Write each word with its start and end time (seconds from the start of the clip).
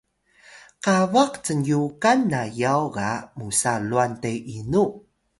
qabax 0.83 1.31
cnyukan 1.45 2.19
na 2.31 2.41
yaw 2.61 2.83
ga 2.95 3.09
musa 3.37 3.73
lwan 3.89 4.11
te 4.21 4.31
inu? 4.57 4.83